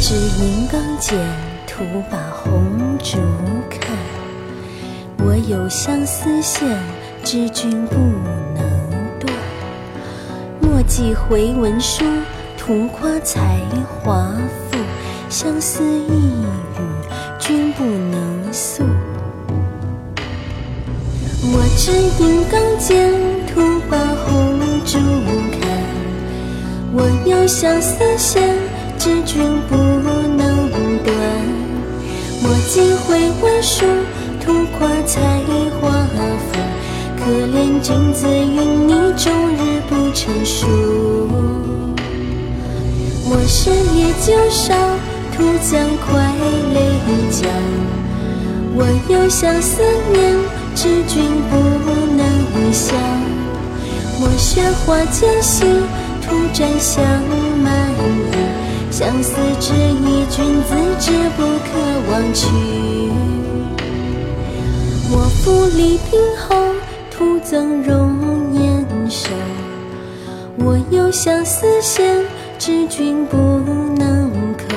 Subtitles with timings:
[0.00, 1.18] 执银刚剑，
[1.66, 3.18] 徒把红烛
[3.70, 3.96] 看。
[5.18, 6.68] 我有相思线，
[7.24, 7.96] 知君不
[8.54, 8.64] 能
[9.18, 9.32] 断。
[10.60, 12.04] 莫寄回文书，
[12.56, 13.58] 徒夸才
[14.02, 14.32] 华
[14.70, 14.78] 富。
[15.28, 16.46] 相思一语，
[17.38, 18.84] 君不能诉。
[21.42, 21.90] 我知
[22.22, 23.12] 银刚剑，
[23.46, 24.98] 徒把红烛
[25.58, 25.60] 看。
[26.92, 28.54] 我有相思线，
[28.98, 30.68] 知君不能
[31.04, 31.14] 断。
[32.42, 33.84] 莫寄回文书，
[34.40, 35.20] 徒夸才
[35.80, 35.90] 华
[36.38, 36.48] 富。
[37.18, 40.66] 可怜君子云泥，终日不成书。
[43.28, 44.74] 莫使夜酒少，
[45.36, 46.32] 徒将快
[46.72, 46.78] 泪
[47.30, 47.48] 浇。
[48.78, 50.34] 我有相思念，
[50.74, 51.56] 知君不
[52.16, 52.94] 能消。
[54.20, 55.64] 莫学花间隙，
[56.22, 57.02] 徒沾香。
[58.98, 62.46] 相思之意，君子知不可忘去。
[65.10, 66.56] 莫负礼宾后，
[67.10, 69.28] 徒增容颜瘦。
[70.56, 72.24] 我有相思线，
[72.58, 73.36] 知君不
[73.98, 74.74] 能扣。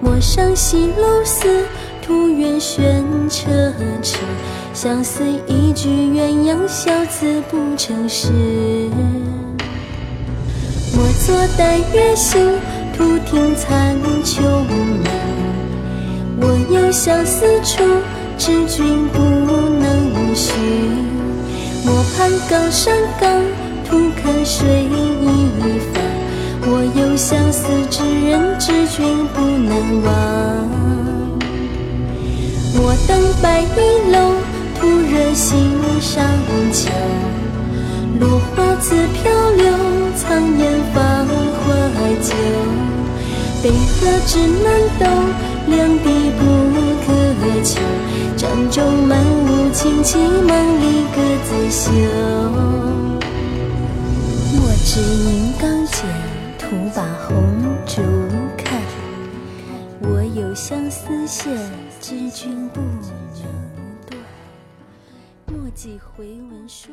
[0.00, 1.66] 莫上西楼寺，
[2.00, 4.16] 徒愿悬车迟。
[4.72, 8.32] 相思一句鸳鸯笑，字不成诗。
[10.98, 12.40] 我坐待月行，
[12.96, 13.94] 徒听残
[14.24, 15.04] 秋鸣。
[16.40, 17.84] 我有相思处，
[18.38, 20.54] 知君不能续。
[21.84, 23.30] 莫攀高山岗，
[23.86, 26.02] 徒看水一方。
[26.68, 30.10] 我有相思之人，知君不能忘。
[32.78, 34.32] 我登白衣楼，
[34.80, 35.52] 徒惹心
[36.00, 36.24] 上
[36.72, 36.90] 墙。
[38.18, 39.68] 落花自飘流，
[40.16, 42.85] 苍颜放怀旧。
[43.66, 44.64] 悲河之南
[44.96, 45.04] 斗，
[45.66, 46.40] 两地不
[47.04, 47.08] 可
[47.64, 47.82] 求。
[48.36, 51.90] 帐中满屋清气，梦里各自休。
[54.54, 56.06] 莫知银刚剑，
[56.56, 57.34] 徒把红
[57.84, 58.00] 烛
[58.56, 58.80] 看。
[60.00, 61.52] 我有相思线，
[62.00, 63.10] 知君不能
[64.08, 64.16] 断。
[65.46, 66.92] 莫寄回文书。